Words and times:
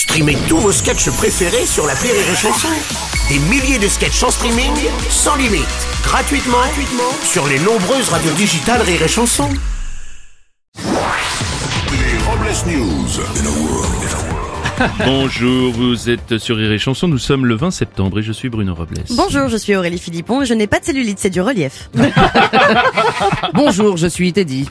Streamez 0.00 0.38
tous 0.48 0.56
vos 0.56 0.72
sketchs 0.72 1.10
préférés 1.10 1.66
sur 1.66 1.86
la 1.86 1.92
Rire 1.92 2.14
et 2.14 2.34
Chanson. 2.34 2.68
Des 3.28 3.38
milliers 3.50 3.78
de 3.78 3.86
sketchs 3.86 4.22
en 4.22 4.30
streaming, 4.30 4.72
sans 5.10 5.36
limite, 5.36 5.60
gratuitement, 6.02 6.56
gratuitement 6.56 7.12
sur 7.22 7.46
les 7.46 7.58
nombreuses 7.58 8.08
radios 8.08 8.32
digitales 8.32 8.80
Rire 8.80 9.02
et 9.02 9.08
Chanson. 9.08 9.46
Les 10.78 12.16
Robles 12.24 12.72
News. 12.72 13.08
Bonjour, 15.04 15.70
vous 15.74 16.08
êtes 16.08 16.38
sur 16.38 16.56
Rire 16.56 16.72
et 16.72 16.78
Chanson, 16.78 17.06
nous 17.06 17.18
sommes 17.18 17.44
le 17.44 17.56
20 17.56 17.70
septembre 17.70 18.20
et 18.20 18.22
je 18.22 18.32
suis 18.32 18.48
Bruno 18.48 18.74
Robles. 18.74 19.04
Bonjour, 19.10 19.48
je 19.48 19.58
suis 19.58 19.76
Aurélie 19.76 19.98
Philippon 19.98 20.40
et 20.40 20.46
je 20.46 20.54
n'ai 20.54 20.66
pas 20.66 20.80
de 20.80 20.86
cellulite, 20.86 21.18
c'est 21.18 21.28
du 21.28 21.42
relief. 21.42 21.90
Bonjour, 23.52 23.98
je 23.98 24.06
suis 24.06 24.32
Teddy. 24.32 24.66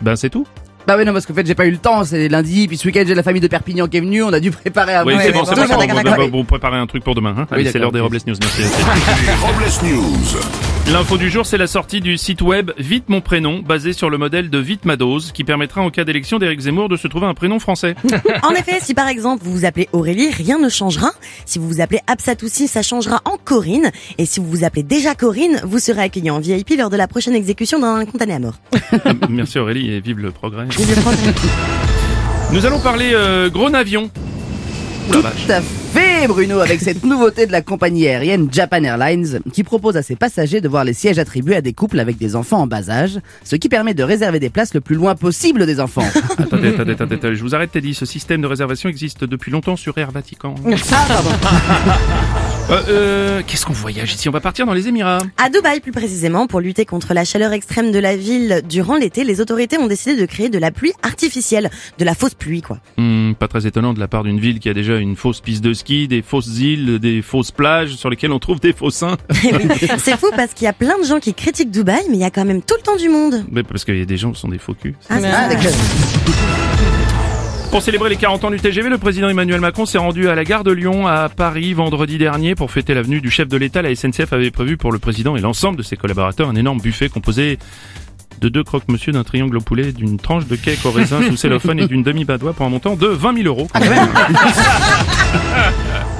Ben 0.00 0.14
c'est 0.14 0.30
tout 0.30 0.46
Bah 0.86 0.96
ouais 0.96 1.04
non 1.04 1.12
parce 1.12 1.26
qu'en 1.26 1.34
fait 1.34 1.46
j'ai 1.46 1.54
pas 1.54 1.66
eu 1.66 1.70
le 1.70 1.78
temps, 1.78 2.04
c'est 2.04 2.28
lundi, 2.28 2.68
puis 2.68 2.76
ce 2.76 2.86
week-end 2.86 3.04
j'ai 3.06 3.14
la 3.14 3.22
famille 3.22 3.40
de 3.40 3.48
Perpignan 3.48 3.86
qui 3.88 3.96
est 3.96 4.00
venue, 4.00 4.22
on 4.22 4.32
a 4.32 4.40
dû 4.40 4.50
préparer 4.50 4.94
à 4.94 5.04
Oui, 5.04 5.14
c'est 5.20 5.32
bon, 5.32 5.44
c'est 5.44 5.54
bon, 5.54 6.28
bon, 6.28 6.44
préparez 6.44 6.76
un 6.76 6.86
truc 6.86 7.02
pour 7.02 7.14
demain. 7.14 7.34
Hein 7.38 7.46
Allez, 7.50 7.70
c'est 7.70 7.78
l'heure 7.78 7.92
des. 7.92 8.00
Robles 8.00 8.18
News, 8.26 8.36
merci. 8.40 8.62
Les 8.62 9.34
Robles 9.40 9.94
News. 9.94 10.92
L'info 10.92 11.16
du 11.16 11.30
jour, 11.30 11.46
c'est 11.46 11.56
la 11.56 11.66
sortie 11.66 12.02
du 12.02 12.18
site 12.18 12.42
web 12.42 12.70
Vite 12.76 13.08
mon 13.08 13.22
prénom, 13.22 13.60
basé 13.60 13.94
sur 13.94 14.10
le 14.10 14.18
modèle 14.18 14.50
de 14.50 14.58
Vite 14.58 14.84
ma 14.84 14.96
dose, 14.96 15.32
qui 15.32 15.42
permettra 15.42 15.80
en 15.80 15.88
cas 15.88 16.04
d'élection 16.04 16.38
d'Éric 16.38 16.60
Zemmour 16.60 16.90
de 16.90 16.98
se 16.98 17.08
trouver 17.08 17.26
un 17.26 17.34
prénom 17.34 17.58
français. 17.58 17.94
En 18.42 18.50
effet, 18.50 18.78
si 18.80 18.92
par 18.92 19.08
exemple 19.08 19.42
vous 19.44 19.52
vous 19.52 19.64
appelez 19.64 19.88
Aurélie, 19.92 20.30
rien 20.30 20.58
ne 20.58 20.68
changera. 20.68 21.10
Si 21.46 21.58
vous 21.58 21.66
vous 21.66 21.80
appelez 21.80 22.00
Absatoussi, 22.06 22.68
ça 22.68 22.82
changera 22.82 23.22
en 23.24 23.38
Corinne. 23.42 23.90
Et 24.18 24.26
si 24.26 24.40
vous 24.40 24.46
vous 24.46 24.64
appelez 24.64 24.82
déjà 24.82 25.14
Corinne, 25.14 25.60
vous 25.64 25.78
serez 25.78 26.02
accueilli 26.02 26.30
en 26.30 26.40
VIP 26.40 26.74
lors 26.76 26.90
de 26.90 26.96
la 26.96 27.08
prochaine 27.08 27.34
exécution 27.34 27.78
d'un 27.78 28.04
condamné 28.04 28.34
à 28.34 28.38
mort. 28.38 28.58
merci 29.30 29.58
Aurélie 29.58 29.90
et 29.90 30.00
vive 30.00 30.18
le 30.18 30.30
progrès. 30.30 30.66
Nous 32.50 32.66
allons 32.66 32.80
parler 32.80 33.12
euh, 33.14 33.48
gros 33.48 33.70
navion. 33.70 34.10
Oula, 35.08 35.20
vache. 35.20 35.46
Tout 35.46 35.52
à 35.52 35.60
fait 35.60 35.83
Bruno, 36.28 36.60
avec 36.60 36.80
cette 36.80 37.04
nouveauté 37.04 37.46
de 37.46 37.52
la 37.52 37.60
compagnie 37.60 38.06
aérienne 38.06 38.48
Japan 38.50 38.82
Airlines, 38.82 39.40
qui 39.52 39.62
propose 39.62 39.96
à 39.96 40.02
ses 40.02 40.16
passagers 40.16 40.60
de 40.60 40.68
voir 40.68 40.84
les 40.84 40.94
sièges 40.94 41.18
attribués 41.18 41.56
à 41.56 41.60
des 41.60 41.72
couples 41.72 42.00
avec 42.00 42.16
des 42.16 42.34
enfants 42.34 42.62
en 42.62 42.66
bas 42.66 42.88
âge, 42.88 43.18
ce 43.44 43.56
qui 43.56 43.68
permet 43.68 43.94
de 43.94 44.02
réserver 44.02 44.40
des 44.40 44.50
places 44.50 44.74
le 44.74 44.80
plus 44.80 44.96
loin 44.96 45.14
possible 45.14 45.66
des 45.66 45.80
enfants. 45.80 46.08
Attendez, 46.38 46.68
attendez, 46.68 46.92
attendez, 46.92 47.14
attendez, 47.16 47.36
je 47.36 47.42
vous 47.42 47.54
arrête 47.54 47.72
Teddy, 47.72 47.94
ce 47.94 48.06
système 48.06 48.40
de 48.40 48.46
réservation 48.46 48.88
existe 48.88 49.24
depuis 49.24 49.50
longtemps 49.50 49.76
sur 49.76 49.96
Air 49.98 50.10
Vatican. 50.10 50.54
ah 50.92 51.04
pardon. 51.08 51.30
Euh, 52.70 52.82
euh, 52.88 53.42
Qu'est-ce 53.46 53.66
qu'on 53.66 53.74
voyage 53.74 54.14
ici? 54.14 54.26
On 54.26 54.32
va 54.32 54.40
partir 54.40 54.64
dans 54.64 54.72
les 54.72 54.88
Émirats. 54.88 55.18
À 55.36 55.50
Dubaï, 55.50 55.80
plus 55.80 55.92
précisément, 55.92 56.46
pour 56.46 56.60
lutter 56.60 56.86
contre 56.86 57.12
la 57.12 57.26
chaleur 57.26 57.52
extrême 57.52 57.92
de 57.92 57.98
la 57.98 58.16
ville 58.16 58.62
durant 58.66 58.96
l'été, 58.96 59.22
les 59.22 59.42
autorités 59.42 59.76
ont 59.76 59.86
décidé 59.86 60.18
de 60.18 60.24
créer 60.24 60.48
de 60.48 60.58
la 60.58 60.70
pluie 60.70 60.94
artificielle, 61.02 61.70
de 61.98 62.04
la 62.06 62.14
fausse 62.14 62.32
pluie, 62.32 62.62
quoi. 62.62 62.78
Hmm, 62.96 63.32
pas 63.34 63.48
très 63.48 63.66
étonnant 63.66 63.92
de 63.92 64.00
la 64.00 64.08
part 64.08 64.24
d'une 64.24 64.40
ville 64.40 64.60
qui 64.60 64.70
a 64.70 64.72
déjà 64.72 64.96
une 64.96 65.14
fausse 65.14 65.42
piste 65.42 65.62
de 65.62 65.74
ski, 65.74 65.83
des 65.84 66.22
fausses 66.22 66.58
îles, 66.58 66.98
des 66.98 67.22
fausses 67.22 67.50
plages 67.50 67.94
sur 67.96 68.10
lesquelles 68.10 68.32
on 68.32 68.38
trouve 68.38 68.60
des 68.60 68.72
faux 68.72 68.90
seins. 68.90 69.16
C'est 69.98 70.16
fou 70.18 70.26
parce 70.34 70.54
qu'il 70.54 70.64
y 70.64 70.68
a 70.68 70.72
plein 70.72 70.98
de 70.98 71.04
gens 71.04 71.20
qui 71.20 71.34
critiquent 71.34 71.70
Dubaï, 71.70 72.02
mais 72.08 72.16
il 72.16 72.20
y 72.20 72.24
a 72.24 72.30
quand 72.30 72.44
même 72.44 72.62
tout 72.62 72.74
le 72.76 72.82
temps 72.82 72.96
du 72.96 73.08
monde. 73.08 73.44
Mais 73.50 73.62
parce 73.62 73.84
qu'il 73.84 73.98
y 73.98 74.02
a 74.02 74.04
des 74.06 74.16
gens 74.16 74.32
qui 74.32 74.40
sont 74.40 74.48
des 74.48 74.58
faux 74.58 74.74
culs. 74.74 74.94
Ah, 75.10 75.16
Ah. 75.22 75.48
Pour 77.70 77.82
célébrer 77.82 78.08
les 78.08 78.16
40 78.16 78.44
ans 78.44 78.50
du 78.50 78.60
TGV, 78.60 78.88
le 78.88 78.98
président 78.98 79.28
Emmanuel 79.28 79.60
Macron 79.60 79.84
s'est 79.84 79.98
rendu 79.98 80.28
à 80.28 80.36
la 80.36 80.44
gare 80.44 80.62
de 80.62 80.70
Lyon 80.70 81.08
à 81.08 81.28
Paris 81.28 81.74
vendredi 81.74 82.18
dernier 82.18 82.54
pour 82.54 82.70
fêter 82.70 82.94
l'avenue 82.94 83.20
du 83.20 83.30
chef 83.30 83.48
de 83.48 83.56
l'État. 83.56 83.82
La 83.82 83.92
SNCF 83.94 84.32
avait 84.32 84.52
prévu 84.52 84.76
pour 84.76 84.92
le 84.92 85.00
président 85.00 85.34
et 85.34 85.40
l'ensemble 85.40 85.76
de 85.76 85.82
ses 85.82 85.96
collaborateurs 85.96 86.48
un 86.48 86.54
énorme 86.54 86.80
buffet 86.80 87.08
composé 87.08 87.58
de 88.40 88.48
deux 88.48 88.62
croque-monsieur, 88.62 89.12
d'un 89.12 89.24
triangle 89.24 89.56
au 89.56 89.60
poulet, 89.60 89.92
d'une 89.92 90.18
tranche 90.18 90.46
de 90.46 90.54
cake 90.56 90.84
au 90.84 90.90
raisin 90.90 91.20
sous 91.28 91.36
cellophane 91.38 91.80
et 91.80 91.86
d'une 91.88 92.02
demi-badoie 92.02 92.52
pour 92.52 92.66
un 92.66 92.68
montant 92.68 92.94
de 92.94 93.06
20 93.06 93.36
000 93.42 93.46
euros. 93.48 93.68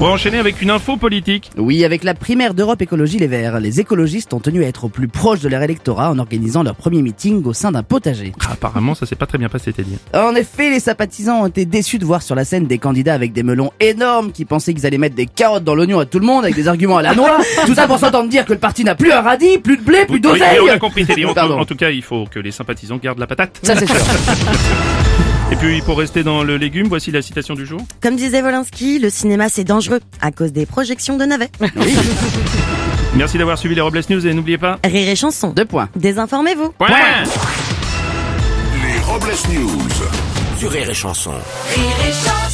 Pour 0.04 0.12
enchaîner 0.12 0.36
avec 0.36 0.60
une 0.60 0.68
info 0.68 0.98
politique. 0.98 1.50
Oui, 1.56 1.82
avec 1.82 2.04
la 2.04 2.12
primaire 2.12 2.52
d'Europe 2.52 2.82
Écologie 2.82 3.18
Les 3.18 3.26
Verts, 3.26 3.58
les 3.58 3.80
écologistes 3.80 4.34
ont 4.34 4.38
tenu 4.38 4.62
à 4.62 4.66
être 4.66 4.84
au 4.84 4.88
plus 4.90 5.08
proche 5.08 5.40
de 5.40 5.48
leur 5.48 5.62
électorat 5.62 6.10
en 6.10 6.18
organisant 6.18 6.62
leur 6.62 6.74
premier 6.74 7.00
meeting 7.00 7.42
au 7.46 7.54
sein 7.54 7.72
d'un 7.72 7.82
potager. 7.82 8.34
Ah, 8.44 8.52
apparemment, 8.52 8.94
ça 8.94 9.06
s'est 9.06 9.16
pas 9.16 9.24
très 9.24 9.38
bien 9.38 9.48
passé, 9.48 9.72
Teddy. 9.72 9.96
En 10.12 10.34
effet, 10.34 10.68
les 10.68 10.80
sympathisants 10.80 11.44
ont 11.44 11.46
été 11.46 11.64
déçus 11.64 11.98
de 11.98 12.04
voir 12.04 12.20
sur 12.20 12.34
la 12.34 12.44
scène 12.44 12.66
des 12.66 12.76
candidats 12.76 13.14
avec 13.14 13.32
des 13.32 13.42
melons 13.42 13.72
énormes 13.80 14.30
qui 14.30 14.44
pensaient 14.44 14.74
qu'ils 14.74 14.84
allaient 14.84 14.98
mettre 14.98 15.16
des 15.16 15.24
carottes 15.24 15.64
dans 15.64 15.74
l'oignon 15.74 16.00
à 16.00 16.04
tout 16.04 16.18
le 16.18 16.26
monde 16.26 16.44
avec 16.44 16.54
des 16.54 16.68
arguments 16.68 16.98
à 16.98 17.02
la 17.02 17.14
noix. 17.14 17.38
tout 17.64 17.74
ça 17.74 17.86
pour 17.86 17.98
s'entendre 17.98 18.28
dire 18.28 18.44
que 18.44 18.52
le 18.52 18.58
parti 18.58 18.84
n'a 18.84 18.94
plus 18.94 19.10
un 19.10 19.22
radis, 19.22 19.56
plus 19.56 19.78
de 19.78 19.82
blé, 19.84 20.04
plus 20.04 20.20
d'oseille. 20.20 20.58
oui, 20.60 20.68
on 20.70 20.74
a 20.74 20.78
compris, 20.78 21.06
Teddy. 21.06 21.24
En, 21.24 21.30
en 21.30 21.64
tout 21.64 21.76
cas, 21.76 21.88
il 21.88 22.02
faut 22.02 22.26
que 22.30 22.40
les 22.40 22.50
sympathisants 22.50 22.98
gardent 22.98 23.20
la 23.20 23.26
patate. 23.26 23.58
Ça 23.62 23.74
c'est 23.74 23.86
sûr. 23.86 23.96
Puis, 25.64 25.80
pour 25.80 25.96
rester 25.96 26.22
dans 26.22 26.44
le 26.44 26.58
légume, 26.58 26.88
voici 26.88 27.10
la 27.10 27.22
citation 27.22 27.54
du 27.54 27.64
jour. 27.64 27.80
Comme 28.02 28.16
disait 28.16 28.42
Volinsky, 28.42 28.98
le 28.98 29.08
cinéma 29.08 29.48
c'est 29.48 29.64
dangereux 29.64 30.00
à 30.20 30.30
cause 30.30 30.52
des 30.52 30.66
projections 30.66 31.16
de 31.16 31.24
navets. 31.24 31.48
Merci 33.16 33.38
d'avoir 33.38 33.56
suivi 33.56 33.74
les 33.74 33.80
Robles 33.80 34.02
News 34.10 34.26
et 34.26 34.34
n'oubliez 34.34 34.58
pas... 34.58 34.78
Rire 34.84 35.08
et 35.08 35.16
chanson. 35.16 35.54
Deux 35.56 35.64
points. 35.64 35.88
Désinformez-vous. 35.96 36.72
Point 36.72 36.88
Les 36.88 36.98
Robles 39.06 39.32
News. 39.54 39.88
Sur 40.58 40.70
Rire 40.70 40.90
et 40.90 40.94
Chanson. 40.94 41.30
Rire 41.30 42.08
et 42.08 42.12
chanson 42.12 42.53